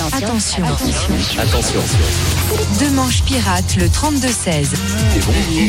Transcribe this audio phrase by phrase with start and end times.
[0.00, 0.64] Attention.
[1.38, 1.80] Attention.
[2.80, 4.66] Deux manches pirates, le 32-16.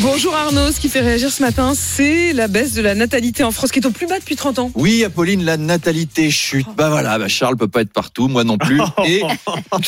[0.02, 3.52] Bonjour Arnaud, ce qui fait réagir ce matin, c'est la baisse de la natalité en
[3.52, 4.70] France qui est au plus bas depuis 30 ans.
[4.74, 6.66] Oui, Apolline, la natalité chute.
[6.76, 8.80] Bah voilà, bah Charles peut pas être partout, moi non plus.
[9.06, 9.22] Et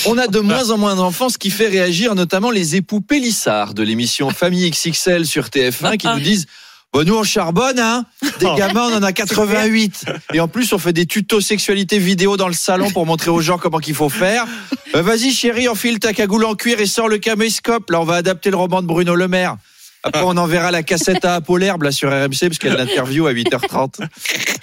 [0.06, 3.74] on a de moins en moins d'enfants, ce qui fait réagir notamment les époux Pélissard
[3.74, 6.46] de l'émission Famille XXL sur TF1 qui nous disent
[6.92, 8.06] Bon, nous, on charbonne, hein.
[8.40, 10.06] Des gamins, on en a 88.
[10.32, 13.40] Et en plus, on fait des tutos sexualité vidéo dans le salon pour montrer aux
[13.42, 14.46] gens comment qu'il faut faire.
[14.94, 17.90] Euh, Vas-y, chérie, enfile ta cagoule en cuir et sors le caméscope.
[17.90, 19.56] Là, on va adapter le roman de Bruno Le Maire.
[20.02, 22.78] Après, on enverra la cassette à Apolherbe, là, sur RMC, parce qu'il y a de
[22.78, 23.96] l'interview à 8h30.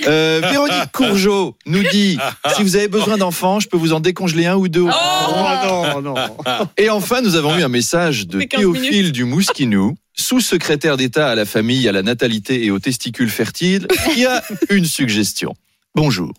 [0.07, 2.18] Euh, Véronique Courgeot nous dit,
[2.55, 4.88] si vous avez besoin d'enfants, je peux vous en décongeler un ou deux.
[4.88, 6.16] Oh non, non.
[6.77, 9.12] Et enfin, nous avons eu un message de Mais 15 Théophile minutes.
[9.12, 14.26] du Mouskinou, sous-secrétaire d'État à la famille, à la natalité et aux testicules fertiles, qui
[14.26, 15.54] a une suggestion.
[15.94, 16.34] Bonjour.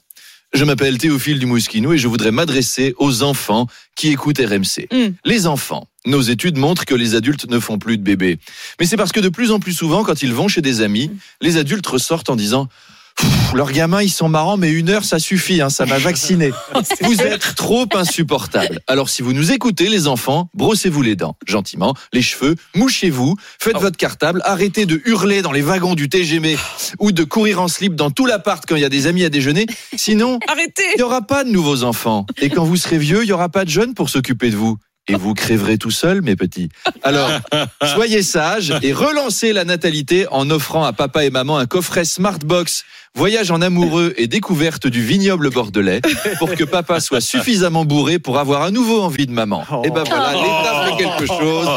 [0.53, 4.87] Je m'appelle Théophile du Mouskinou et je voudrais m'adresser aux enfants qui écoutent RMC.
[4.91, 5.15] Mm.
[5.25, 5.89] Les enfants.
[6.07, 8.39] Nos études montrent que les adultes ne font plus de bébés.
[8.79, 11.11] Mais c'est parce que de plus en plus souvent, quand ils vont chez des amis,
[11.41, 12.69] les adultes ressortent en disant
[13.17, 16.51] Pff, leurs gamins, ils sont marrants, mais une heure, ça suffit, hein, ça m'a vacciné.
[17.03, 18.81] Vous êtes trop insupportables.
[18.87, 23.79] Alors, si vous nous écoutez, les enfants, brossez-vous les dents, gentiment, les cheveux, mouchez-vous, faites
[23.79, 26.59] votre cartable, arrêtez de hurler dans les wagons du TGV
[26.99, 29.31] ou de courir en slip dans tout l'appart quand il y a des amis à
[29.31, 29.67] déjeuner.
[29.97, 32.27] Sinon, Arrêtez il n'y aura pas de nouveaux enfants.
[32.41, 34.77] Et quand vous serez vieux, il n'y aura pas de jeunes pour s'occuper de vous.
[35.09, 36.69] Et vous crèverez tout seul, mes petits.
[37.03, 37.31] Alors,
[37.95, 42.85] soyez sages et relancez la natalité en offrant à papa et maman un coffret Smartbox,
[43.15, 46.01] voyage en amoureux et découverte du vignoble bordelais,
[46.39, 49.65] pour que papa soit suffisamment bourré pour avoir à nouveau envie de maman.
[49.85, 51.69] Et ben voilà, l'État fait quelque chose.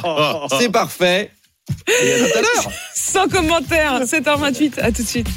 [0.60, 1.32] C'est parfait.
[1.88, 2.72] Et à tout à l'heure.
[2.96, 5.28] Sans commentaire, 7h28, à tout de suite.